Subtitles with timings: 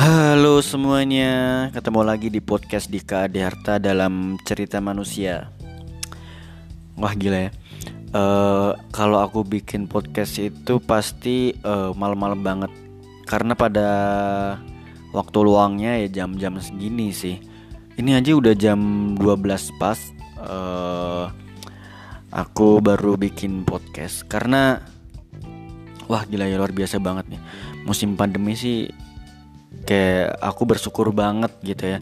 [0.00, 5.52] Halo semuanya, ketemu lagi di podcast Dika Adeharta dalam cerita manusia.
[6.96, 7.50] Wah gila ya.
[8.08, 12.72] Uh, kalau aku bikin podcast itu pasti uh, malam-malam banget,
[13.28, 13.88] karena pada
[15.12, 17.36] waktu luangnya ya jam-jam segini sih.
[18.00, 18.80] Ini aja udah jam
[19.20, 20.00] 12 pas.
[20.40, 21.28] Uh,
[22.32, 24.80] aku baru bikin podcast karena
[26.08, 27.40] wah gila ya luar biasa banget nih.
[27.84, 28.88] Musim pandemi sih
[29.84, 31.98] kayak aku bersyukur banget gitu ya.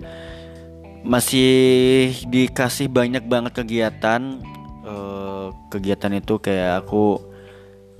[1.06, 4.42] Masih dikasih banyak banget kegiatan
[4.84, 7.22] uh, kegiatan itu kayak aku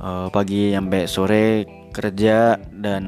[0.03, 1.45] uh, pagi sampai sore
[1.95, 3.05] kerja dan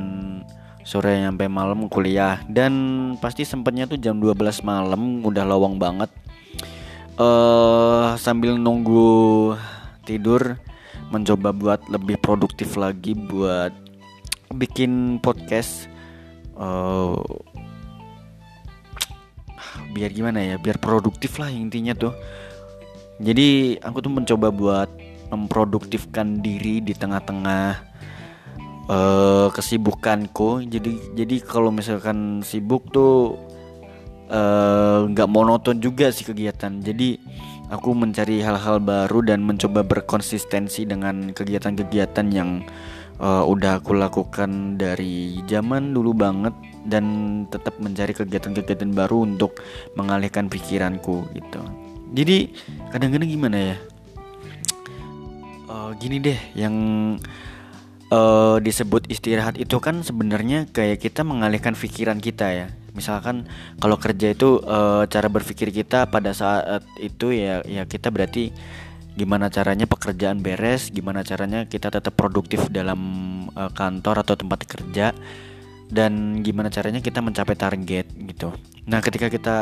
[0.86, 2.40] sore sampai malam kuliah.
[2.46, 2.72] Dan
[3.18, 6.10] pasti sempatnya tuh jam 12 malam udah lowong banget.
[7.20, 9.52] Uh, sambil nunggu
[10.08, 10.56] tidur
[11.12, 13.74] mencoba buat lebih produktif lagi buat
[14.54, 15.89] bikin podcast
[16.60, 17.16] uh,
[19.90, 22.14] biar gimana ya biar produktif lah intinya tuh.
[23.20, 24.88] Jadi aku tuh mencoba buat
[25.28, 27.90] memproduktifkan diri di tengah-tengah
[28.88, 30.64] uh, kesibukanku.
[30.64, 33.36] Jadi jadi kalau misalkan sibuk tuh
[34.30, 36.80] eh, nggak uh, monoton juga sih kegiatan.
[36.80, 37.20] Jadi
[37.68, 42.64] aku mencari hal-hal baru dan mencoba berkonsistensi dengan kegiatan-kegiatan yang
[43.20, 46.56] uh, udah aku lakukan dari zaman dulu banget
[46.88, 47.04] dan
[47.52, 49.60] tetap mencari kegiatan-kegiatan baru untuk
[49.94, 51.60] mengalihkan pikiranku gitu.
[52.10, 52.50] Jadi
[52.90, 53.76] kadang-kadang gimana ya?
[55.70, 56.74] Uh, gini deh, yang
[58.10, 62.66] uh, disebut istirahat itu kan sebenarnya kayak kita mengalihkan pikiran kita ya.
[62.90, 63.46] Misalkan
[63.78, 68.50] kalau kerja itu uh, cara berpikir kita pada saat itu ya ya kita berarti
[69.18, 72.98] gimana caranya pekerjaan beres, gimana caranya kita tetap produktif dalam
[73.54, 75.10] uh, kantor atau tempat kerja
[75.90, 78.54] dan gimana caranya kita mencapai target gitu.
[78.86, 79.56] Nah, ketika kita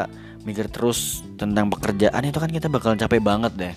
[0.44, 3.74] mikir terus tentang pekerjaan itu kan kita bakal capek banget deh.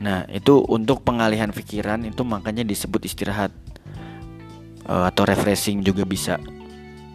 [0.00, 3.52] Nah, itu untuk pengalihan pikiran itu makanya disebut istirahat
[4.88, 6.40] uh, atau refreshing juga bisa.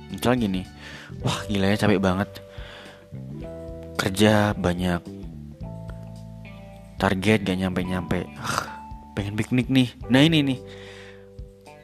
[0.09, 0.61] Misalnya gini,
[1.25, 2.29] wah gila ya capek banget.
[3.99, 5.01] Kerja banyak,
[6.99, 8.27] target gak nyampe-nyampe.
[8.35, 8.83] Ah,
[9.15, 9.89] pengen piknik nih.
[10.11, 10.59] Nah ini nih.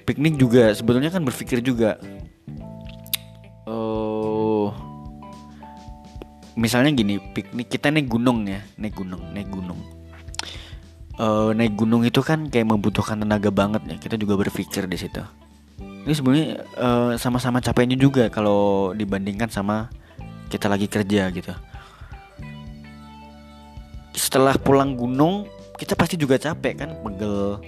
[0.05, 1.97] Piknik juga sebetulnya kan berpikir juga.
[3.65, 4.69] Oh
[6.55, 9.79] misalnya gini piknik kita naik gunung ya naik gunung naik gunung.
[11.15, 13.95] Uh, naik gunung itu kan kayak membutuhkan tenaga banget ya.
[13.95, 15.23] Kita juga berpikir di situ.
[15.79, 16.47] Ini sebenarnya
[16.77, 19.89] uh, sama-sama capeknya juga kalau dibandingkan sama
[20.51, 21.55] kita lagi kerja gitu
[24.25, 25.45] setelah pulang gunung
[25.77, 27.61] kita pasti juga capek kan pegel.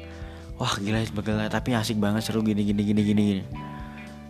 [0.58, 3.28] Wah gila pegel tapi asik banget seru gini gini gini gini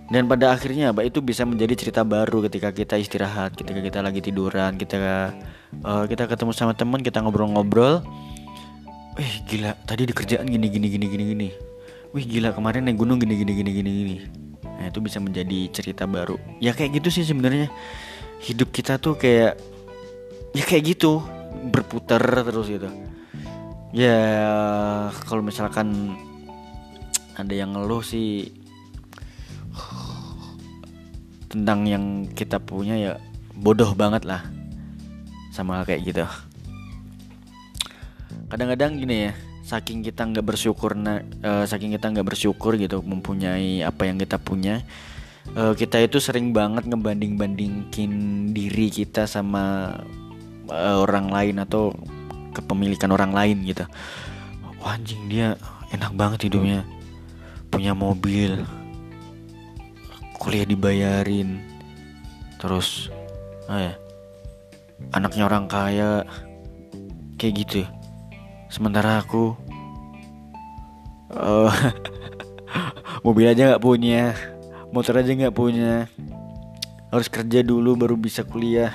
[0.08, 4.24] dan pada akhirnya apa itu bisa menjadi cerita baru ketika kita istirahat ketika kita lagi
[4.24, 5.36] tiduran kita
[5.84, 8.04] uh, kita ketemu sama teman kita ngobrol-ngobrol.
[9.16, 11.50] Wih gila tadi di kerjaan gini gini gini gini gini.
[12.12, 14.16] Wih gila kemarin naik gunung gini gini gini gini gini.
[14.64, 16.36] Nah itu bisa menjadi cerita baru.
[16.60, 17.72] Ya kayak gitu sih sebenarnya.
[18.44, 19.60] Hidup kita tuh kayak
[20.56, 21.22] Ya kayak gitu
[21.58, 22.90] berputar terus gitu.
[23.96, 24.20] Ya
[25.26, 26.16] kalau misalkan
[27.38, 28.50] ada yang ngeluh sih
[31.48, 33.14] tentang yang kita punya ya
[33.58, 34.46] bodoh banget lah
[35.56, 36.26] sama kayak gitu.
[38.48, 39.34] Kadang-kadang gini ya
[39.68, 44.40] saking kita nggak bersyukur na, uh, saking kita nggak bersyukur gitu mempunyai apa yang kita
[44.40, 44.80] punya
[45.60, 48.12] uh, kita itu sering banget ngebanding bandingkin
[48.56, 49.92] diri kita sama
[50.72, 51.92] uh, orang lain atau
[52.56, 53.84] kepemilikan orang lain gitu.
[54.82, 55.56] Wah, anjing dia
[55.92, 56.84] enak banget hidupnya.
[57.68, 58.64] Punya mobil
[60.38, 61.60] kuliah dibayarin
[62.62, 63.10] terus
[63.66, 63.94] ah ya
[65.14, 66.26] anaknya orang kaya
[67.42, 67.82] kayak gitu
[68.70, 69.58] sementara aku
[71.34, 71.74] uh,
[73.26, 74.38] mobil aja nggak punya
[74.92, 76.08] motor aja nggak punya.
[77.08, 78.92] Harus kerja dulu baru bisa kuliah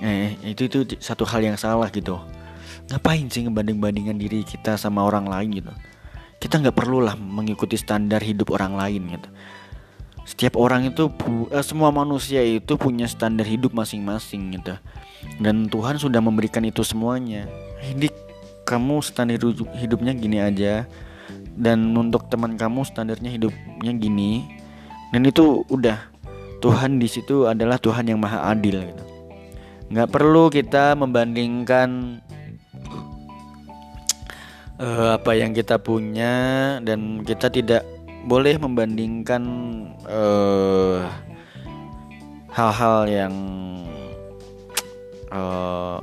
[0.00, 2.16] eh itu itu satu hal yang salah gitu.
[2.88, 5.72] Ngapain sih ngebanding bandingkan diri kita sama orang lain gitu?
[6.40, 9.28] Kita nggak perlu lah mengikuti standar hidup orang lain gitu.
[10.24, 11.12] Setiap orang itu
[11.52, 14.74] eh, semua manusia itu punya standar hidup masing-masing gitu.
[15.36, 17.44] Dan Tuhan sudah memberikan itu semuanya.
[17.84, 18.08] Jadi
[18.64, 19.36] kamu standar
[19.76, 20.88] hidupnya gini aja.
[21.60, 24.48] Dan untuk teman kamu standarnya hidupnya gini.
[25.12, 26.08] Dan itu udah
[26.64, 29.09] Tuhan di situ adalah Tuhan yang maha adil gitu
[29.90, 32.22] nggak perlu kita membandingkan
[34.78, 37.82] uh, apa yang kita punya dan kita tidak
[38.22, 39.42] boleh membandingkan
[40.06, 41.10] uh,
[42.54, 43.34] hal-hal yang
[45.34, 45.98] uh,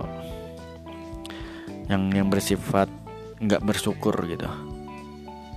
[1.88, 2.92] yang yang bersifat
[3.40, 4.52] nggak bersyukur gitu.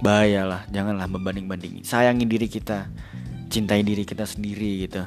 [0.06, 2.86] Bahayalah janganlah membanding banding sayangi diri kita
[3.50, 5.02] cintai diri kita sendiri gitu.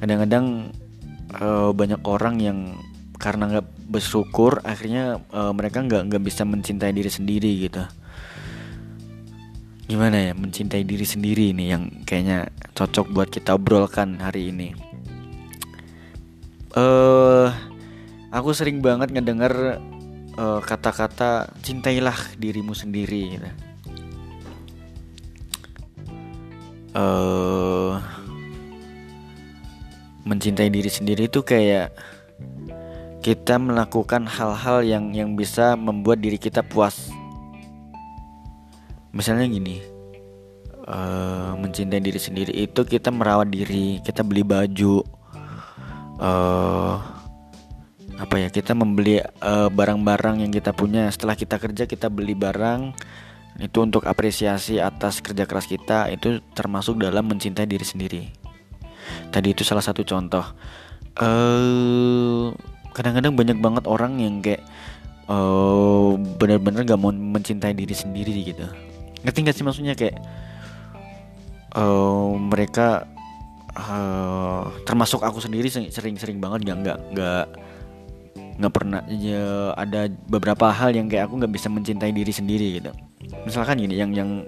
[0.00, 0.72] Kadang-kadang
[1.36, 2.58] uh, banyak orang yang
[3.18, 7.82] karena nggak bersyukur akhirnya uh, mereka nggak nggak bisa mencintai diri sendiri gitu
[9.88, 14.76] gimana ya mencintai diri sendiri ini yang kayaknya cocok buat kita obrolkan hari ini
[16.78, 17.50] uh,
[18.30, 19.82] aku sering banget ngedenger
[20.38, 23.50] kata kata-kata cintailah dirimu sendiri gitu.
[26.94, 27.67] Uh,
[30.28, 31.96] mencintai diri sendiri itu kayak
[33.24, 37.08] kita melakukan hal-hal yang yang bisa membuat diri kita puas.
[39.10, 39.80] Misalnya gini,
[40.84, 45.02] uh, mencintai diri sendiri itu kita merawat diri, kita beli baju,
[46.20, 46.94] uh,
[48.18, 52.90] apa ya kita membeli barang barang-barang yang kita punya setelah kita kerja kita beli barang
[53.62, 58.47] itu untuk apresiasi atas kerja keras kita itu termasuk dalam mencintai diri sendiri.
[59.28, 60.44] Tadi itu salah satu contoh.
[61.18, 62.54] Uh,
[62.94, 64.62] kadang-kadang banyak banget orang yang kayak
[65.28, 68.66] uh, benar-benar gak mau mencintai diri sendiri gitu.
[69.22, 69.94] Ngerti gak sih maksudnya?
[69.98, 70.22] Kayak
[71.76, 73.06] uh, mereka
[73.76, 77.46] uh, termasuk aku sendiri sering-sering banget gak nggak nggak
[78.58, 82.90] nggak pernah ya, ada beberapa hal yang kayak aku nggak bisa mencintai diri sendiri gitu.
[83.46, 84.42] Misalkan gini yang yang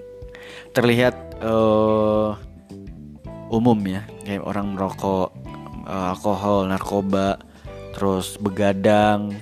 [0.75, 2.35] terlihat uh,
[3.51, 4.07] umum ya.
[4.23, 5.35] Kayak orang merokok
[5.85, 7.37] uh, alkohol narkoba
[7.91, 9.35] terus begadang.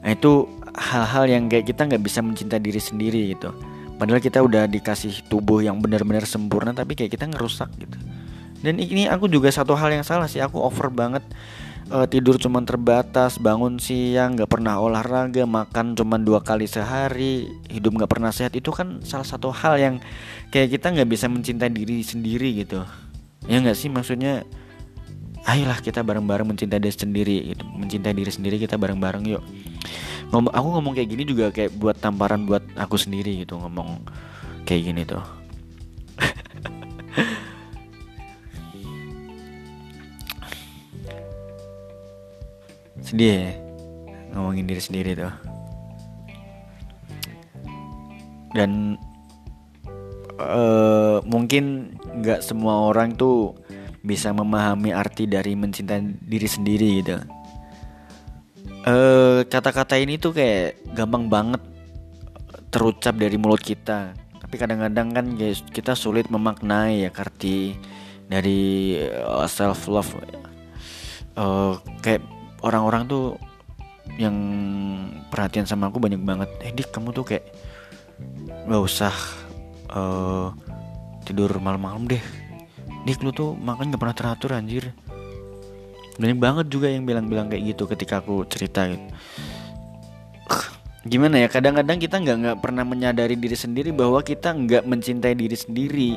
[0.00, 0.46] Nah itu
[0.78, 3.50] hal-hal yang kayak kita nggak bisa mencintai diri sendiri gitu.
[3.96, 7.98] Padahal kita udah dikasih tubuh yang benar-benar sempurna tapi kayak kita ngerusak gitu.
[8.60, 10.38] Dan ini aku juga satu hal yang salah sih.
[10.38, 11.24] Aku over banget
[11.90, 17.98] uh, tidur cuma terbatas bangun siang nggak pernah olahraga makan cuma dua kali sehari hidup
[18.02, 18.54] nggak pernah sehat.
[18.58, 19.94] Itu kan salah satu hal yang
[20.50, 22.82] kayak kita nggak bisa mencintai diri sendiri gitu.
[23.46, 23.90] Ya nggak sih?
[23.92, 24.42] Maksudnya
[25.46, 27.64] ayolah kita bareng-bareng mencintai diri sendiri gitu.
[27.66, 29.42] Mencintai diri sendiri kita bareng-bareng yuk.
[30.34, 34.02] Ngomong aku ngomong kayak gini juga kayak buat tamparan buat aku sendiri gitu ngomong
[34.66, 35.45] kayak gini tuh
[43.06, 43.52] sedih ya
[44.34, 45.30] ngomongin diri sendiri tuh
[48.52, 48.96] dan
[50.40, 53.52] uh, mungkin nggak semua orang tuh
[54.06, 57.18] bisa memahami arti dari mencintai diri sendiri gitu.
[58.86, 61.58] Eh kata-kata ini tuh kayak gampang banget
[62.70, 67.74] terucap dari mulut kita, tapi kadang-kadang kan guys kita sulit memaknai ya arti
[68.30, 70.14] dari uh, eh, self love.
[71.36, 72.22] Uh, kayak
[72.66, 73.38] orang-orang tuh
[74.18, 74.34] yang
[75.30, 76.50] perhatian sama aku banyak banget.
[76.62, 77.46] Eh dik kamu tuh kayak
[78.66, 79.14] nggak usah
[79.94, 80.50] uh,
[81.22, 82.22] tidur malam-malam deh.
[83.06, 84.90] Dik lu tuh makan gak pernah teratur anjir.
[86.18, 89.04] Banyak banget juga yang bilang-bilang kayak gitu ketika aku cerita gitu.
[91.10, 95.54] Gimana ya kadang-kadang kita nggak nggak pernah menyadari diri sendiri bahwa kita nggak mencintai diri
[95.54, 96.10] sendiri.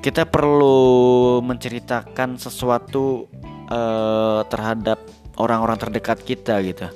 [0.00, 3.28] Kita perlu menceritakan sesuatu
[3.68, 4.96] uh, terhadap
[5.40, 6.86] orang-orang terdekat kita gitu.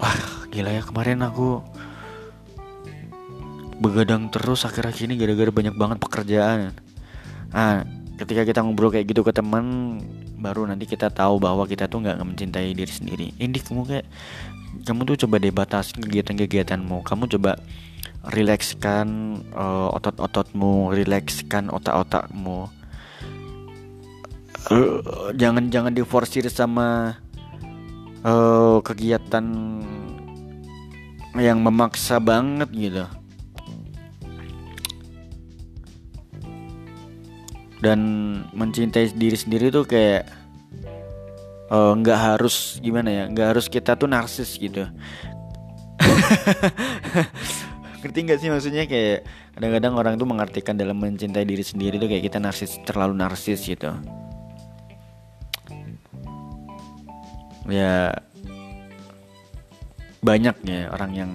[0.00, 0.16] Wah
[0.48, 1.60] gila ya kemarin aku
[3.76, 6.72] begadang terus akhir-akhir ini gara-gara banyak banget pekerjaan.
[7.52, 7.84] Nah
[8.16, 10.00] ketika kita ngobrol kayak gitu ke teman
[10.40, 13.26] baru nanti kita tahu bahwa kita tuh nggak mencintai diri sendiri.
[13.36, 14.06] Ini kamu kayak
[14.84, 17.04] kamu tuh coba deh kegiatan-kegiatanmu.
[17.04, 17.60] Kamu coba
[18.26, 22.66] rilekskan uh, otot-ototmu rilekskan otak-otakmu
[24.70, 27.18] uh, jangan jangan diforsir sama
[28.26, 29.44] uh, kegiatan
[31.36, 33.04] yang memaksa banget gitu.
[37.76, 38.00] Dan
[38.56, 40.24] mencintai diri sendiri tuh kayak
[41.68, 44.88] eh, nggak uh, harus gimana ya nggak harus kita tuh narsis gitu.
[48.00, 48.88] Ngerti nggak sih maksudnya?
[48.88, 53.60] Kayak kadang-kadang orang tuh mengartikan dalam mencintai diri sendiri tuh kayak kita narsis terlalu narsis
[53.68, 53.92] gitu
[57.66, 58.14] ya
[60.22, 61.30] banyak ya orang yang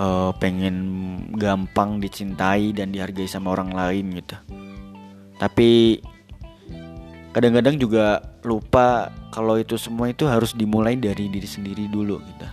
[0.00, 0.76] uh, pengen
[1.36, 4.36] gampang dicintai dan dihargai sama orang lain gitu.
[5.36, 6.00] Tapi
[7.30, 12.46] kadang-kadang juga lupa kalau itu semua itu harus dimulai dari diri sendiri dulu gitu.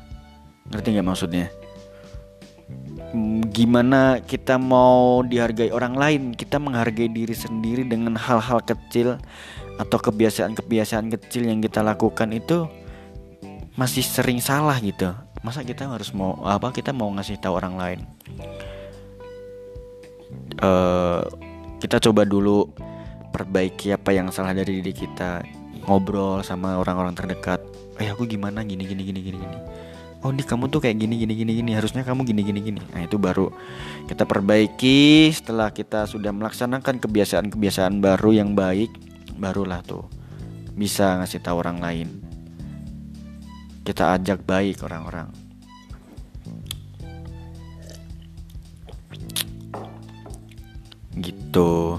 [0.72, 1.48] Ngerti nggak maksudnya?
[3.15, 6.22] Mm, gimana kita mau dihargai orang lain?
[6.36, 9.15] Kita menghargai diri sendiri dengan hal-hal kecil
[9.77, 12.65] atau kebiasaan-kebiasaan kecil yang kita lakukan itu
[13.77, 15.13] masih sering salah gitu.
[15.46, 18.00] Masa kita harus mau apa kita mau ngasih tahu orang lain?
[20.57, 21.22] Uh,
[21.77, 22.65] kita coba dulu
[23.29, 25.46] perbaiki apa yang salah dari diri kita.
[25.86, 27.62] Ngobrol sama orang-orang terdekat.
[28.01, 28.65] Eh aku gimana?
[28.65, 29.57] Gini gini gini gini gini.
[30.25, 31.72] Oh di kamu tuh kayak gini gini gini gini.
[31.77, 32.81] Harusnya kamu gini gini gini.
[32.98, 33.53] Nah itu baru
[34.10, 35.29] kita perbaiki.
[35.29, 38.89] Setelah kita sudah melaksanakan kebiasaan-kebiasaan baru yang baik
[39.38, 40.06] barulah tuh
[40.77, 42.10] bisa ngasih tahu orang lain.
[43.82, 45.34] Kita ajak baik orang-orang.
[51.17, 51.98] Gitu.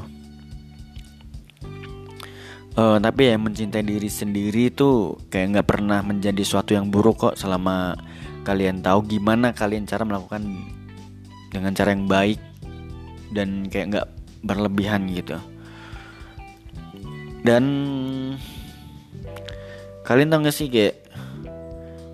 [2.79, 7.35] Uh, tapi ya mencintai diri sendiri itu kayak nggak pernah menjadi suatu yang buruk kok
[7.35, 7.99] selama
[8.47, 10.47] kalian tahu gimana kalian cara melakukan
[11.51, 12.39] dengan cara yang baik
[13.35, 14.07] dan kayak nggak
[14.47, 15.35] berlebihan gitu
[17.49, 17.65] dan
[20.05, 21.01] kalian tahu gak sih kayak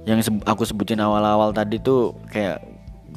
[0.06, 2.62] yang aku sebutin awal-awal tadi tuh kayak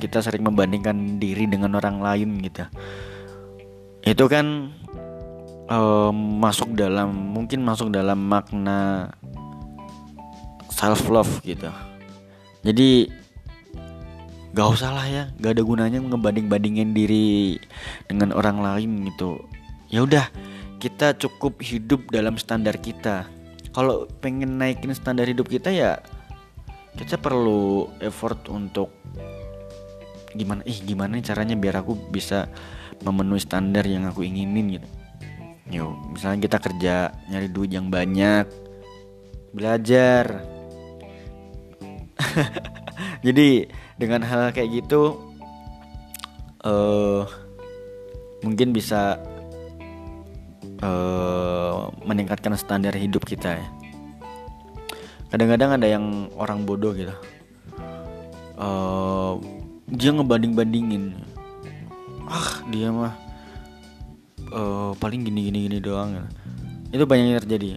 [0.01, 2.65] kita sering membandingkan diri dengan orang lain gitu.
[4.01, 4.73] Itu kan
[5.69, 9.13] uh, masuk dalam mungkin masuk dalam makna
[10.73, 11.69] self love gitu.
[12.65, 13.13] Jadi
[14.57, 17.61] gak usah lah ya gak ada gunanya ngebanding bandingin diri
[18.09, 19.37] dengan orang lain gitu.
[19.93, 20.25] Ya udah
[20.77, 23.25] kita cukup hidup dalam standar kita
[23.73, 26.01] kalau pengen naikin standar hidup kita ya
[26.97, 28.93] kita perlu effort untuk
[30.33, 32.49] gimana ih gimana caranya biar aku bisa
[33.05, 34.87] memenuhi standar yang aku inginin gitu
[35.67, 36.95] Yo, misalnya kita kerja
[37.27, 38.47] nyari duit yang banyak,
[39.51, 40.47] belajar.
[43.25, 43.67] Jadi
[43.99, 45.19] dengan hal kayak gitu,
[46.63, 47.27] uh,
[48.47, 49.19] mungkin bisa
[50.81, 53.67] uh, meningkatkan standar hidup kita ya.
[55.27, 57.11] Kadang-kadang ada yang orang bodoh gitu,
[58.55, 59.35] uh,
[59.91, 61.19] dia ngebanding-bandingin,
[62.31, 63.11] ah dia mah
[64.55, 66.31] uh, paling gini gini gini doang
[66.95, 67.67] itu banyak yang terjadi.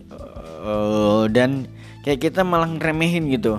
[0.62, 1.66] Uh, dan
[2.06, 3.58] kayak kita malah ngeremehin gitu.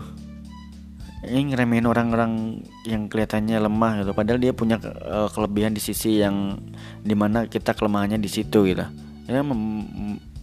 [1.21, 4.11] Ini ngeremehin orang-orang yang kelihatannya lemah gitu.
[4.15, 6.57] Padahal dia punya uh, kelebihan di sisi yang
[7.03, 8.87] di mana kita kelemahannya di situ gitu
[9.31, 9.41] ya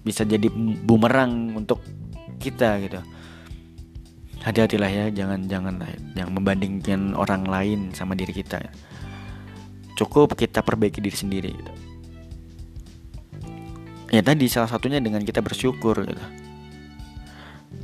[0.00, 0.48] bisa jadi
[0.88, 1.84] bumerang untuk
[2.40, 3.00] kita gitu.
[4.40, 5.74] Hati-hatilah ya jangan jangan
[6.16, 8.62] yang membandingkan orang lain sama diri kita.
[9.98, 11.72] Cukup kita perbaiki diri sendiri gitu.
[14.08, 16.24] Ya tadi salah satunya dengan kita bersyukur gitu.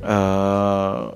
[0.01, 1.13] Uh,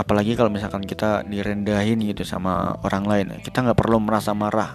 [0.00, 4.72] apalagi kalau misalkan kita direndahin gitu sama orang lain kita nggak perlu merasa marah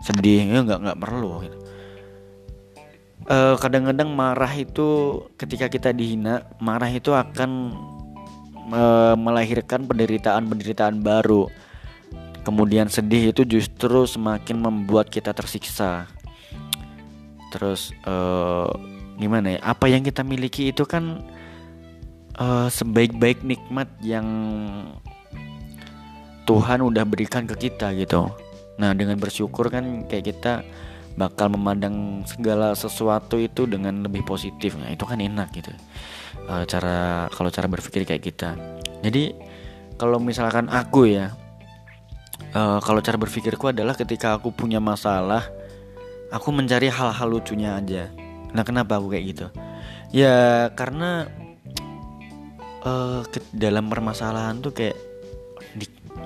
[0.00, 1.56] sedih ya nggak nggak perlu gitu
[3.58, 7.74] kadang-kadang marah itu ketika kita dihina marah itu akan
[8.70, 11.50] uh, melahirkan penderitaan-penderitaan baru.
[12.46, 16.06] Kemudian sedih itu justru semakin membuat kita tersiksa.
[17.50, 18.70] Terus uh,
[19.18, 21.26] gimana ya apa yang kita miliki itu kan
[22.38, 24.26] uh, sebaik-baik nikmat yang
[26.46, 28.30] Tuhan udah berikan ke kita gitu.
[28.78, 30.62] Nah dengan bersyukur kan kayak kita
[31.16, 34.76] bakal memandang segala sesuatu itu dengan lebih positif.
[34.76, 35.72] Nah itu kan enak gitu.
[36.46, 38.54] Uh, cara kalau cara berpikir kayak kita.
[39.00, 39.32] Jadi
[39.96, 41.32] kalau misalkan aku ya
[42.52, 45.48] uh, kalau cara berpikirku adalah ketika aku punya masalah
[46.28, 48.12] aku mencari hal-hal lucunya aja.
[48.52, 49.46] Nah kenapa aku kayak gitu?
[50.12, 51.26] Ya karena
[52.84, 54.96] uh, ke dalam permasalahan tuh kayak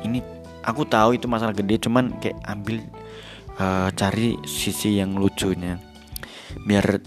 [0.05, 0.21] ini
[0.65, 2.81] aku tahu itu masalah gede cuman kayak ambil
[3.61, 5.77] uh, cari sisi yang lucunya.
[6.65, 6.99] Biar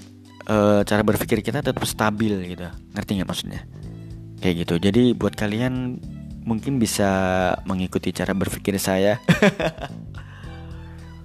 [0.47, 2.69] uh, cara berpikir kita tetap stabil gitu.
[2.93, 3.61] Ngerti nggak maksudnya?
[4.39, 4.75] Kayak gitu.
[4.79, 5.97] Jadi buat kalian
[6.43, 7.09] mungkin bisa
[7.65, 9.17] mengikuti cara berpikir saya.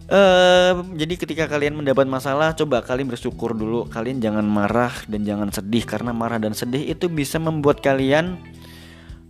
[0.08, 3.86] Uh, jadi ketika kalian mendapat masalah, coba kalian bersyukur dulu.
[3.86, 5.84] Kalian jangan marah dan jangan sedih.
[5.84, 8.38] Karena marah dan sedih itu bisa membuat kalian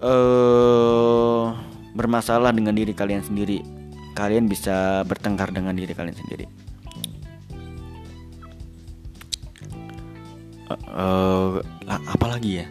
[0.04, 1.56] uh,
[1.96, 3.77] bermasalah dengan diri kalian sendiri.
[4.18, 6.46] Kalian bisa bertengkar dengan diri kalian sendiri.
[10.66, 12.66] Uh, uh, apalagi ya?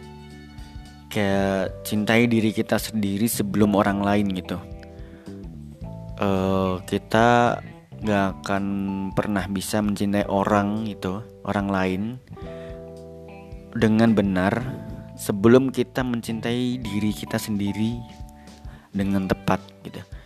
[1.08, 4.60] Kayak cintai diri kita sendiri sebelum orang lain gitu.
[6.20, 7.56] Uh, kita
[8.04, 8.64] gak akan
[9.16, 12.02] pernah bisa mencintai orang itu orang lain
[13.74, 14.54] dengan benar
[15.18, 17.98] sebelum kita mencintai diri kita sendiri
[18.94, 20.17] dengan tepat gitu eh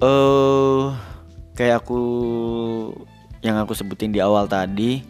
[0.00, 0.92] uh,
[1.56, 2.00] kayak aku
[3.40, 5.00] yang aku sebutin di awal tadi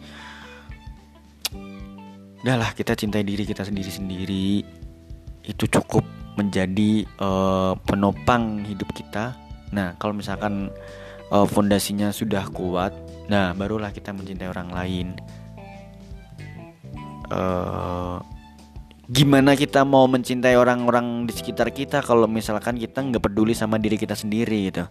[2.47, 4.63] udahlah kita cintai diri kita sendiri sendiri
[5.43, 6.05] itu cukup
[6.37, 9.33] menjadi uh, penopang hidup kita.
[9.73, 10.69] Nah kalau misalkan
[11.33, 12.93] uh, fondasinya sudah kuat
[13.27, 15.07] nah barulah kita mencintai orang lain.
[17.27, 18.23] Uh,
[19.07, 23.95] gimana kita mau mencintai orang-orang di sekitar kita kalau misalkan kita nggak peduli sama diri
[23.95, 24.83] kita sendiri gitu?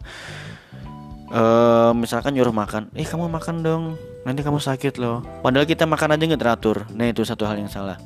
[1.29, 2.89] Uh, misalkan nyuruh makan.
[2.97, 3.85] Eh kamu makan dong.
[4.25, 5.21] Nanti kamu sakit loh.
[5.45, 6.89] Padahal kita makan aja nggak teratur.
[6.97, 8.01] Nah itu satu hal yang salah.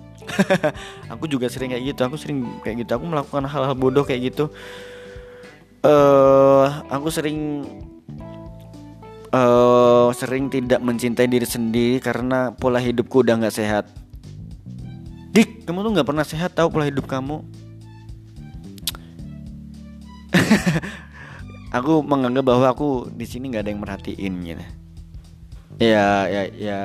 [1.15, 2.01] Aku juga sering kayak gitu.
[2.03, 2.91] Aku sering kayak gitu.
[2.99, 4.51] Aku melakukan hal-hal bodoh kayak gitu.
[5.81, 7.65] Uh, aku sering
[9.33, 13.89] uh, sering tidak mencintai diri sendiri karena pola hidupku udah nggak sehat
[15.31, 17.47] Dik, kamu tuh nggak pernah sehat tahu pola hidup kamu.
[21.77, 24.65] aku menganggap bahwa aku di sini nggak ada yang merhatiin gitu.
[25.79, 26.81] Ya, ya, ya.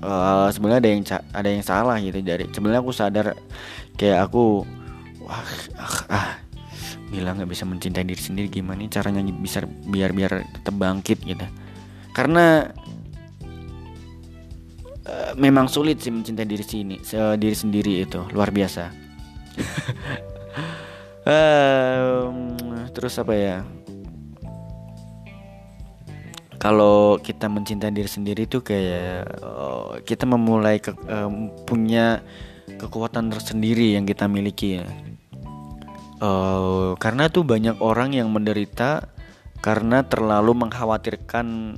[0.00, 1.02] Uh, sebenarnya ada yang
[1.34, 3.36] ada yang salah gitu dari sebenarnya aku sadar
[4.00, 4.64] kayak aku
[5.20, 5.44] wah
[5.76, 6.28] ah, ah
[7.12, 11.44] bilang nggak bisa mencintai diri sendiri gimana caranya bisa biar biar tetap bangkit gitu
[12.16, 12.72] karena
[15.00, 16.96] Eh, memang sulit sih mencintai diri sini
[17.40, 18.84] diri sendiri itu luar biasa.
[21.20, 22.56] Um,
[22.96, 23.56] terus apa ya?
[26.56, 32.24] Kalau kita mencintai diri sendiri itu kayak uh, kita memulai ke, um, punya
[32.80, 34.88] kekuatan tersendiri yang kita miliki ya.
[36.24, 39.12] Uh, karena tuh banyak orang yang menderita
[39.60, 41.76] karena terlalu mengkhawatirkan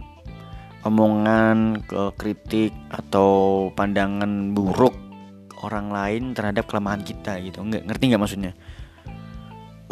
[0.82, 4.94] omongan ke kritik atau pandangan buruk
[5.62, 7.62] orang lain terhadap kelemahan kita gitu.
[7.62, 8.52] Nggak ngerti nggak maksudnya?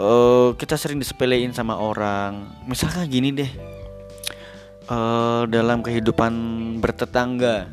[0.01, 2.51] Uh, kita sering disepelein sama orang.
[2.67, 3.51] Misalkan gini deh.
[4.91, 6.33] Uh, dalam kehidupan
[6.83, 7.71] bertetangga.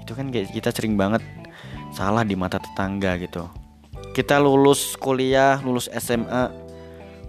[0.00, 1.20] Itu kan kayak kita sering banget
[1.92, 3.44] salah di mata tetangga gitu.
[4.16, 6.48] Kita lulus kuliah lulus SMA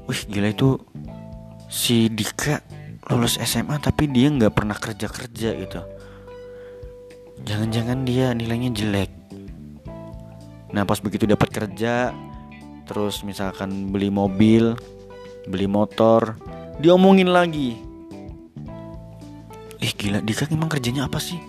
[0.10, 0.80] wih gila itu
[1.70, 2.79] si Dika
[3.10, 5.82] lulus SMA tapi dia nggak pernah kerja kerja gitu.
[7.42, 9.12] Jangan-jangan dia nilainya jelek.
[10.70, 12.14] Nah pas begitu dapat kerja
[12.86, 14.74] terus misalkan beli mobil
[15.50, 16.38] beli motor
[16.78, 17.82] diomongin lagi.
[19.80, 21.42] Ih gila Dika emang kerjanya apa sih?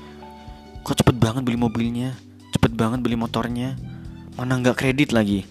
[0.80, 2.16] Kok cepet banget beli mobilnya?
[2.56, 3.76] Cepet banget beli motornya?
[4.40, 5.44] Mana nggak kredit lagi?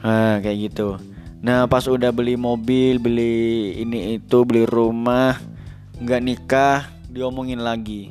[0.00, 0.96] Nah kayak gitu
[1.46, 5.38] Nah pas udah beli mobil, beli ini itu, beli rumah,
[6.02, 8.10] nggak nikah, diomongin lagi.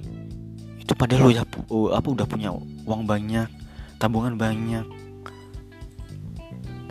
[0.79, 2.55] Itu padahal lo ya uh, apa udah punya
[2.87, 3.51] uang banyak,
[3.99, 4.87] tabungan banyak.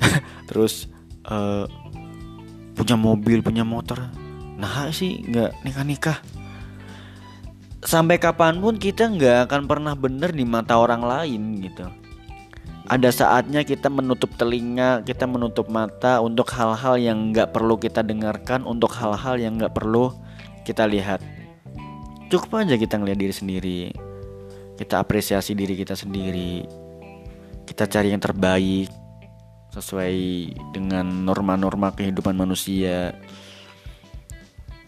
[0.53, 0.85] Terus
[1.25, 1.65] uh,
[2.77, 4.13] punya mobil, punya motor.
[4.61, 6.19] Nah sih nggak nikah nikah.
[7.81, 12.04] Sampai kapan pun kita nggak akan pernah bener di mata orang lain gitu
[12.85, 18.69] ada saatnya kita menutup telinga, kita menutup mata untuk hal-hal yang nggak perlu kita dengarkan,
[18.69, 20.13] untuk hal-hal yang nggak perlu
[20.69, 21.25] kita lihat.
[22.29, 23.81] Cukup aja kita ngeliat diri sendiri,
[24.77, 26.61] kita apresiasi diri kita sendiri,
[27.65, 28.93] kita cari yang terbaik
[29.73, 30.17] sesuai
[30.77, 33.17] dengan norma-norma kehidupan manusia.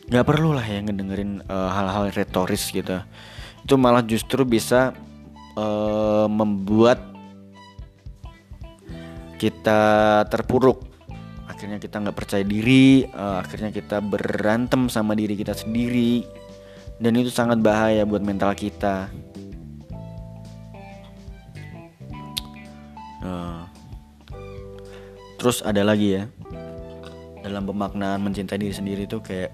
[0.06, 3.00] Gak perlu lah ya ngedengerin uh, hal-hal retoris gitu.
[3.66, 4.94] Itu malah justru bisa
[5.58, 7.15] uh, membuat
[9.36, 9.80] kita
[10.28, 10.82] terpuruk.
[11.46, 16.24] Akhirnya kita nggak percaya diri uh, akhirnya kita berantem sama diri kita sendiri.
[16.96, 19.12] Dan itu sangat bahaya buat mental kita.
[23.20, 23.64] Uh,
[25.36, 26.24] terus ada lagi ya.
[27.44, 29.52] Dalam pemaknaan mencintai diri sendiri itu kayak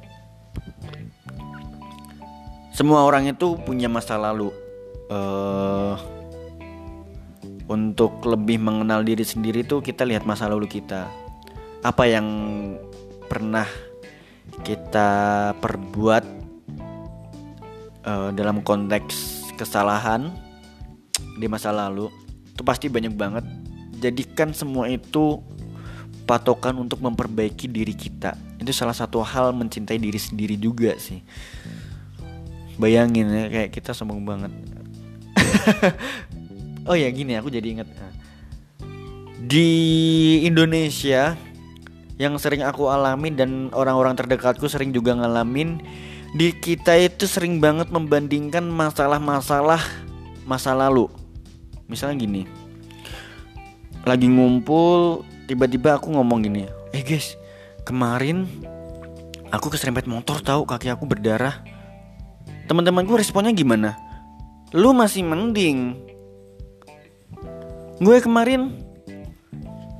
[2.72, 4.54] semua orang itu punya masa lalu.
[5.12, 6.21] Uh,
[7.72, 11.08] untuk lebih mengenal diri sendiri tuh kita lihat masa lalu kita.
[11.80, 12.28] Apa yang
[13.26, 13.64] pernah
[14.60, 15.10] kita
[15.56, 16.24] perbuat
[18.04, 20.28] uh, dalam konteks kesalahan
[21.40, 22.12] di masa lalu
[22.52, 23.44] itu pasti banyak banget.
[24.04, 25.40] Jadikan semua itu
[26.28, 28.36] patokan untuk memperbaiki diri kita.
[28.60, 31.24] Itu salah satu hal mencintai diri sendiri juga sih.
[32.76, 34.52] Bayangin ya kayak kita sombong banget
[36.86, 37.88] oh ya gini aku jadi inget
[39.42, 39.68] di
[40.46, 41.34] Indonesia
[42.16, 45.82] yang sering aku alami dan orang-orang terdekatku sering juga ngalamin
[46.32, 49.82] di kita itu sering banget membandingkan masalah-masalah
[50.48, 51.10] masa lalu.
[51.90, 52.42] Misalnya gini
[54.02, 57.38] lagi ngumpul tiba-tiba aku ngomong gini eh guys
[57.86, 58.50] kemarin
[59.54, 61.60] aku keserempet motor tahu kaki aku berdarah.
[62.70, 63.98] Teman-teman gue responnya gimana?
[64.72, 66.11] Lu masih mending
[67.98, 68.72] gue kemarin.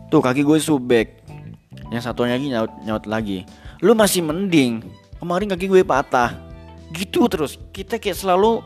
[0.09, 1.21] Tuh kaki gue subek.
[1.93, 3.45] Yang satunya lagi nyaut nyaut lagi.
[3.85, 4.85] Lu masih mending.
[5.21, 6.37] Kemarin kaki gue patah.
[6.93, 7.61] Gitu terus.
[7.73, 8.63] Kita kayak selalu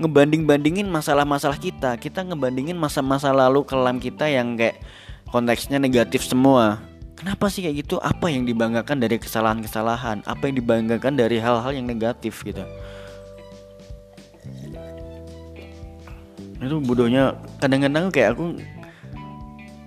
[0.00, 2.00] ngebanding-bandingin masalah-masalah kita.
[2.00, 4.80] Kita ngebandingin masa-masa lalu kelam kita yang kayak
[5.28, 6.80] konteksnya negatif semua.
[7.20, 8.00] Kenapa sih kayak gitu?
[8.00, 10.24] Apa yang dibanggakan dari kesalahan-kesalahan?
[10.24, 12.64] Apa yang dibanggakan dari hal-hal yang negatif gitu?
[16.60, 18.60] Itu bodohnya kadang-kadang kayak aku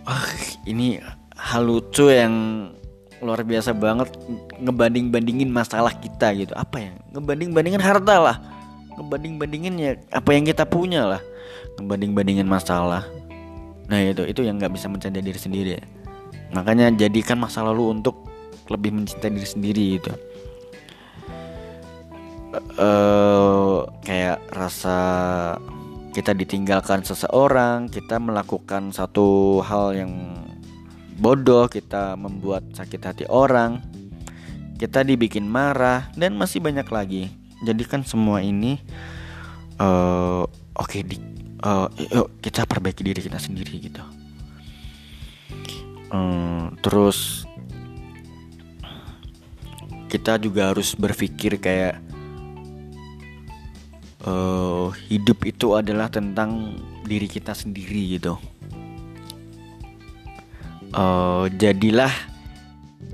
[0.04, 0.28] ah
[0.68, 1.00] ini
[1.38, 2.34] hal lucu yang
[3.24, 4.12] luar biasa banget
[4.60, 6.54] ngebanding-bandingin masalah kita gitu.
[6.58, 6.92] Apa ya?
[7.16, 8.38] Ngebanding-bandingin harta lah.
[9.00, 11.22] Ngebanding-bandingin ya apa yang kita punya lah.
[11.80, 13.08] Ngebanding-bandingin masalah.
[13.88, 15.84] Nah itu itu yang nggak bisa mencintai diri sendiri ya
[16.54, 18.30] makanya jadikan masa lalu untuk
[18.70, 20.14] lebih mencintai diri sendiri gitu
[22.78, 24.98] uh, kayak rasa
[26.14, 30.14] kita ditinggalkan seseorang kita melakukan satu hal yang
[31.18, 33.82] bodoh kita membuat sakit hati orang
[34.78, 37.24] kita dibikin marah dan masih banyak lagi.
[37.64, 38.76] Jadikan semua ini
[39.80, 40.44] uh,
[40.76, 41.02] oke okay,
[41.64, 44.04] uh, yuk kita perbaiki diri kita sendiri gitu.
[46.12, 47.48] Hmm, terus
[50.12, 52.03] kita juga harus berpikir kayak
[54.28, 58.40] uh, hidup itu adalah tentang diri kita sendiri gitu.
[60.94, 62.12] Uh, jadilah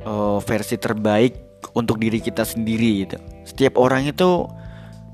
[0.03, 3.17] uh, versi terbaik untuk diri kita sendiri gitu.
[3.47, 4.45] Setiap orang itu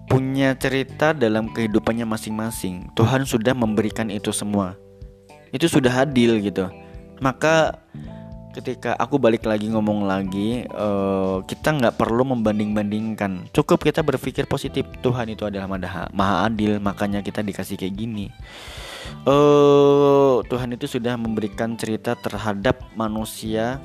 [0.05, 2.89] punya cerita dalam kehidupannya masing-masing.
[2.93, 4.77] Tuhan sudah memberikan itu semua.
[5.49, 6.69] Itu sudah adil gitu.
[7.21, 7.79] Maka
[8.55, 13.51] ketika aku balik lagi ngomong lagi uh, kita nggak perlu membanding-bandingkan.
[13.51, 18.31] Cukup kita berpikir positif Tuhan itu adalah maha, maha adil makanya kita dikasih kayak gini.
[19.27, 23.83] Uh, Tuhan itu sudah memberikan cerita terhadap manusia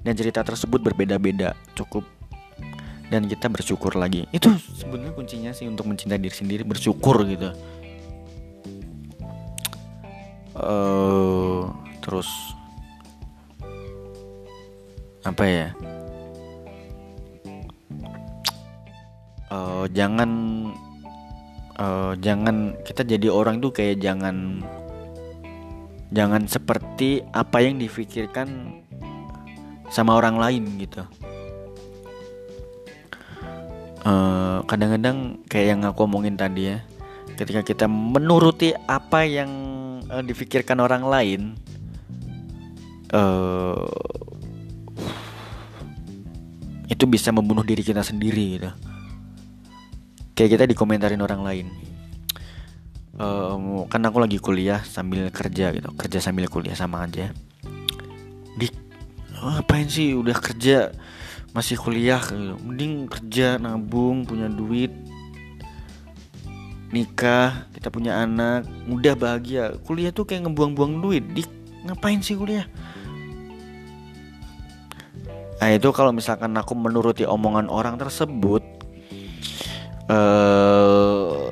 [0.00, 2.08] dan cerita tersebut berbeda-beda cukup.
[3.08, 4.28] Dan kita bersyukur lagi.
[4.32, 7.52] Itu sebenarnya kuncinya sih untuk mencintai diri sendiri bersyukur gitu.
[10.58, 11.70] Uh,
[12.04, 12.28] terus
[15.28, 15.68] apa ya?
[19.48, 20.30] Uh, jangan
[21.80, 24.60] uh, jangan kita jadi orang tuh kayak jangan
[26.12, 28.80] jangan seperti apa yang difikirkan
[29.88, 31.04] sama orang lain gitu.
[34.08, 36.84] Kadang kadang-kadang kayak yang aku omongin tadi ya
[37.40, 39.48] ketika kita menuruti apa yang
[40.12, 41.40] uh, difikirkan orang lain
[43.16, 43.88] uh,
[46.88, 48.70] itu bisa membunuh diri kita sendiri gitu.
[50.32, 51.66] Kayak kita dikomentarin orang lain.
[53.18, 55.88] Uh, kan aku lagi kuliah sambil kerja gitu.
[55.94, 57.28] Kerja sambil kuliah sama aja.
[58.56, 58.72] Di
[59.44, 60.16] oh, apain sih?
[60.16, 60.96] Udah kerja
[61.52, 62.54] masih kuliah gitu.
[62.60, 64.92] mending kerja nabung punya duit
[66.88, 69.76] nikah kita punya anak mudah bahagia.
[69.84, 71.24] Kuliah tuh kayak ngebuang-buang duit.
[71.36, 71.44] Di
[71.84, 72.64] ngapain sih kuliah
[75.58, 78.62] nah itu kalau misalkan aku menuruti omongan orang tersebut
[80.06, 81.50] uh,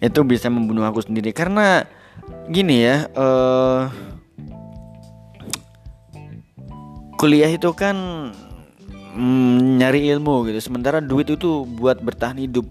[0.00, 1.84] itu bisa membunuh aku sendiri karena
[2.48, 3.92] gini ya uh,
[7.20, 7.96] kuliah itu kan
[9.12, 12.64] mm, nyari ilmu gitu sementara duit itu buat bertahan hidup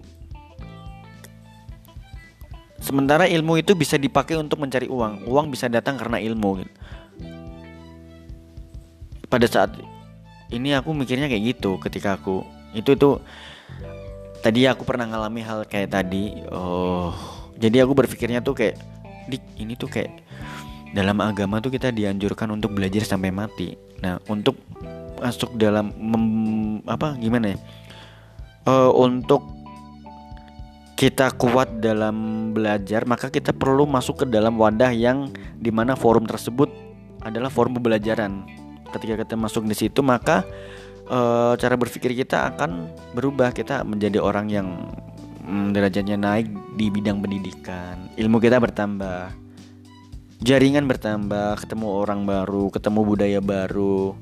[2.90, 5.28] Sementara ilmu itu bisa dipakai untuk mencari uang.
[5.28, 6.64] Uang bisa datang karena ilmu.
[6.64, 6.72] Gitu.
[9.30, 9.78] Pada saat
[10.50, 12.42] ini aku mikirnya kayak gitu ketika aku
[12.74, 13.22] itu tuh
[14.42, 16.42] tadi aku pernah ngalami hal kayak tadi.
[16.50, 17.14] Oh,
[17.56, 18.76] jadi aku berpikirnya tuh kayak
[19.30, 20.10] dik ini tuh kayak
[20.90, 23.78] dalam agama tuh kita dianjurkan untuk belajar sampai mati.
[24.02, 24.58] Nah, untuk
[25.22, 26.24] masuk dalam mem,
[26.88, 27.58] apa gimana ya?
[28.66, 29.44] Uh, untuk
[30.98, 36.28] kita kuat dalam belajar, maka kita perlu masuk ke dalam wadah yang di mana forum
[36.28, 36.68] tersebut
[37.24, 38.44] adalah forum pembelajaran.
[38.90, 40.42] Ketika kita masuk di situ, maka
[41.06, 41.18] e,
[41.58, 43.54] cara berpikir kita akan berubah.
[43.54, 44.68] Kita menjadi orang yang
[45.46, 46.46] mm, derajatnya naik
[46.78, 49.34] di bidang pendidikan, ilmu kita bertambah,
[50.40, 54.14] jaringan bertambah, ketemu orang baru, ketemu budaya baru,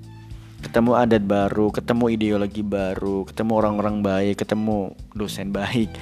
[0.65, 5.93] ketemu adat baru, ketemu ideologi baru, ketemu orang-orang baik, ketemu dosen baik.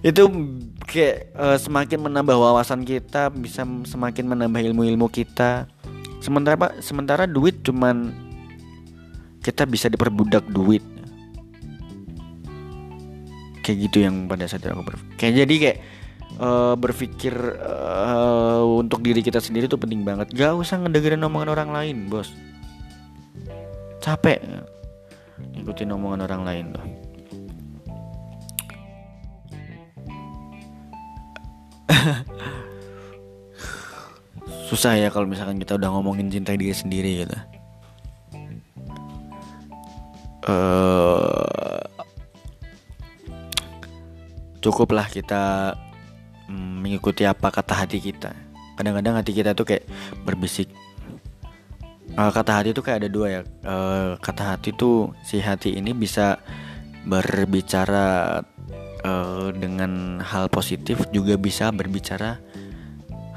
[0.00, 0.32] Itu
[0.88, 5.68] kayak uh, semakin menambah wawasan kita bisa semakin menambah ilmu-ilmu kita
[6.20, 8.14] sementara sementara duit cuman
[9.40, 10.84] kita bisa diperbudak duit.
[13.60, 15.78] Kayak gitu yang pada saat aku berpikir kayak jadi kayak
[16.40, 20.32] uh, berpikir uh, untuk diri kita sendiri tuh penting banget.
[20.32, 22.32] Gak usah ngedengerin omongan orang lain bos.
[24.00, 24.40] Capek.
[25.56, 26.84] Ngikutin omongan orang lain tuh
[34.70, 37.38] susah ya kalau misalkan kita udah ngomongin cinta diri sendiri gitu.
[40.46, 41.82] Uh,
[44.62, 45.74] cukuplah kita
[46.46, 48.30] mm, mengikuti apa kata hati kita.
[48.78, 49.90] Kadang-kadang hati kita tuh kayak
[50.22, 50.70] berbisik.
[52.14, 53.40] Uh, kata hati tuh kayak ada dua ya.
[53.66, 56.38] Uh, kata hati tuh si hati ini bisa
[57.10, 58.38] berbicara
[59.02, 62.38] uh, dengan hal positif juga bisa berbicara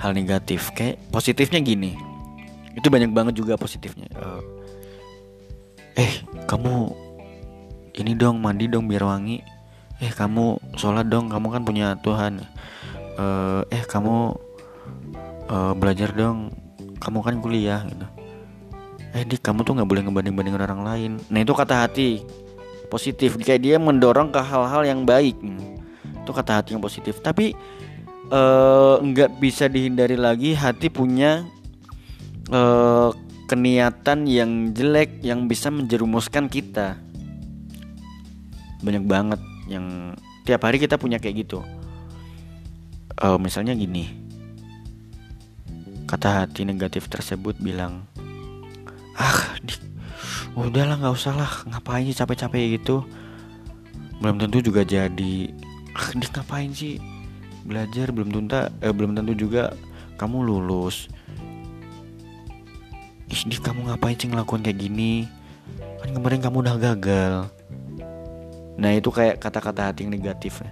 [0.03, 0.75] hal negatif.
[0.75, 1.95] Kayak positifnya gini.
[2.75, 4.11] Itu banyak banget juga positifnya.
[4.19, 4.43] Uh,
[5.95, 6.11] eh
[6.43, 6.91] kamu
[7.95, 9.39] ini dong mandi dong biar wangi.
[10.03, 12.43] Eh kamu sholat dong kamu kan punya Tuhan.
[13.15, 14.35] Uh, eh kamu
[15.47, 16.51] uh, belajar dong.
[16.99, 18.07] Kamu kan kuliah gitu.
[19.13, 21.11] Eh di kamu tuh nggak boleh ngebanding bandingin orang lain.
[21.31, 22.19] Nah itu kata hati
[22.91, 23.37] positif.
[23.39, 25.37] Kayak dia mendorong ke hal-hal yang baik.
[26.25, 27.21] Itu kata hati yang positif.
[27.21, 27.53] Tapi
[28.29, 30.55] uh, nggak bisa dihindari lagi.
[30.55, 31.43] Hati punya
[32.53, 33.11] uh,
[33.49, 36.99] keniatan yang jelek yang bisa menjerumuskan kita.
[38.83, 40.15] Banyak banget yang
[40.47, 41.63] tiap hari kita punya kayak gitu.
[43.19, 44.11] Uh, misalnya gini.
[46.07, 48.05] Kata hati negatif tersebut bilang
[49.17, 49.73] ah di
[50.53, 51.51] udahlah nggak usah lah.
[51.65, 53.01] Ngapain capek-capek gitu?
[54.21, 55.49] Belum tentu juga jadi.
[55.93, 57.12] Ah di ngapain sih
[57.63, 59.73] belajar belum tentu eh, belum tentu juga
[60.19, 61.07] kamu lulus
[63.33, 65.25] Ih, kamu ngapain sih ngelakuin kayak gini
[66.03, 67.33] kan kemarin kamu udah gagal
[68.73, 70.71] Nah itu kayak kata-kata hati yang negatif ya.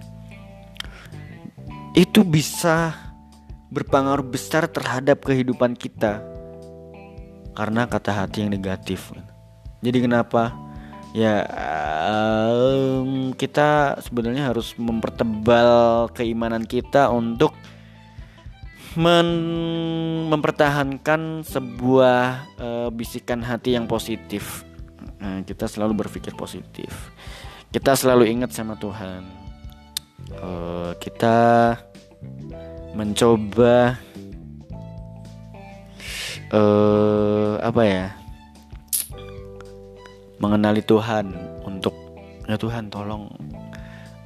[1.94, 2.96] Itu bisa
[3.68, 6.24] berpengaruh besar terhadap kehidupan kita
[7.52, 9.12] Karena kata hati yang negatif
[9.84, 10.56] Jadi kenapa?
[11.12, 11.44] Ya
[12.48, 17.52] um, kita sebenarnya harus mempertebal keimanan kita untuk
[18.96, 19.28] men
[20.32, 24.64] mempertahankan sebuah uh, bisikan hati yang positif.
[25.20, 27.12] Nah, kita selalu berpikir positif.
[27.68, 29.22] Kita selalu ingat sama Tuhan.
[30.32, 31.76] Uh, kita
[32.96, 34.00] mencoba
[36.52, 38.06] uh, apa ya
[40.42, 41.30] mengenali Tuhan
[41.62, 41.94] untuk
[42.50, 43.30] ya Tuhan tolong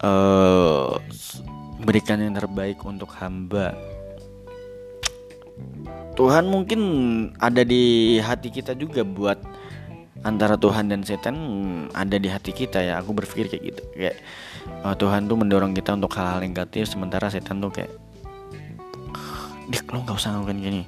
[0.00, 0.96] uh,
[1.84, 3.76] berikan yang terbaik untuk hamba.
[6.16, 6.80] Tuhan mungkin
[7.36, 9.36] ada di hati kita juga buat
[10.24, 11.36] antara Tuhan dan setan
[11.92, 13.04] ada di hati kita ya.
[13.04, 14.16] Aku berpikir kayak gitu kayak
[14.80, 17.92] uh, Tuhan tuh mendorong kita untuk hal-hal negatif sementara setan tuh kayak
[19.68, 20.82] dik lo nggak usah ngelakuin gini.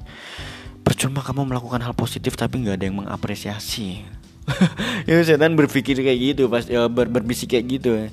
[0.81, 4.18] Percuma kamu melakukan hal positif tapi nggak ada yang mengapresiasi
[5.09, 8.09] ya setan berpikir kayak gitu pas ya, ber berbisik kayak gitu ya.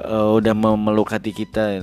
[0.00, 1.80] uh, udah memeluk hati kita ya.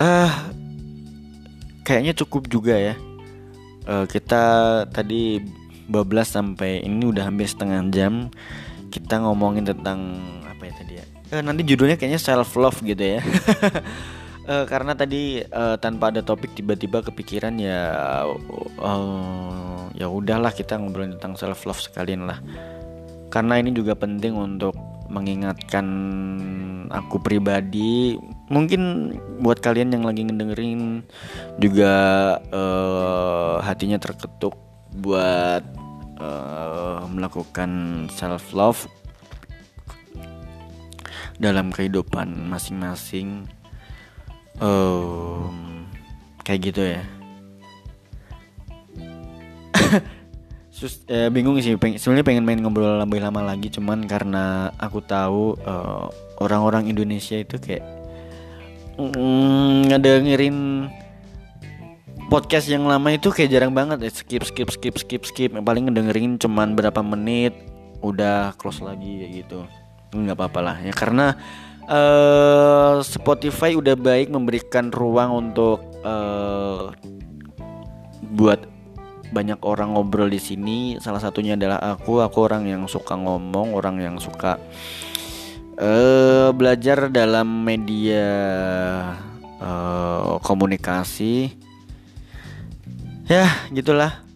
[0.00, 0.32] uh,
[1.84, 2.94] kayaknya cukup juga ya
[3.86, 4.42] uh, kita
[4.88, 5.40] tadi
[5.90, 8.30] bablas sampai ini udah hampir setengah jam
[8.90, 11.04] kita ngomongin tentang apa ya tadi ya
[11.38, 13.20] uh, nanti judulnya kayaknya self love gitu ya
[14.50, 18.26] uh, karena tadi uh, tanpa ada topik tiba-tiba kepikiran ya
[18.82, 22.42] uh, ya udahlah kita ngobrolin tentang self love sekalian lah.
[23.30, 24.74] Karena ini juga penting untuk
[25.06, 25.86] mengingatkan
[26.90, 28.18] aku pribadi.
[28.50, 31.06] Mungkin buat kalian yang lagi ngedengerin
[31.62, 31.94] juga
[32.50, 34.58] uh, hatinya terketuk
[34.98, 35.62] buat
[36.18, 37.70] uh, melakukan
[38.10, 38.90] self love
[41.38, 43.46] dalam kehidupan masing-masing
[44.60, 45.88] um,
[46.44, 47.02] kayak gitu ya.
[50.76, 55.04] Sus, eh, bingung sih peng, sebenarnya pengen main ngobrol lebih lama lagi cuman karena aku
[55.04, 56.06] tahu eh,
[56.40, 57.84] orang-orang Indonesia itu kayak
[58.96, 60.88] mm, ngedengerin
[62.30, 64.10] podcast yang lama itu kayak jarang banget ya.
[64.14, 65.50] Skip skip skip skip skip.
[65.52, 67.52] Paling ngedengerin cuman berapa menit
[68.00, 69.66] udah close lagi ya gitu.
[70.14, 71.34] Nggak apa-apa lah ya karena
[71.90, 76.94] uh, Spotify udah baik memberikan ruang untuk uh,
[78.30, 78.64] buat
[79.34, 80.96] banyak orang ngobrol di sini.
[81.02, 82.22] Salah satunya adalah aku.
[82.22, 84.58] Aku orang yang suka ngomong, orang yang suka
[85.78, 88.26] uh, belajar dalam media
[89.58, 91.54] uh, komunikasi.
[93.30, 94.26] Ya, gitulah.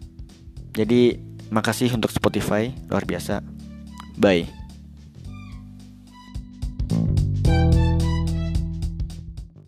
[0.75, 1.19] Jadi
[1.51, 3.43] makasih untuk Spotify luar biasa.
[4.15, 4.64] Bye.